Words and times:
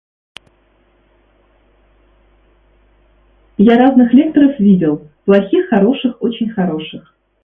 Я 3.59 3.77
разных 3.77 4.11
лекторов 4.13 4.57
видел: 4.57 5.09
плохих, 5.25 5.69
хороших, 5.69 6.19
очень 6.23 6.49
хороших... 6.49 7.15